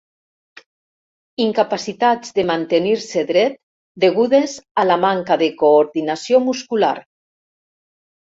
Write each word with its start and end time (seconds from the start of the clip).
Incapacitats 1.43 2.31
de 2.39 2.45
mantenir-se 2.51 3.23
dret, 3.31 3.59
degudes 4.05 4.57
a 4.83 4.87
la 4.93 4.97
manca 5.03 5.37
de 5.43 5.51
coordinació 5.61 6.41
muscular. 6.49 6.95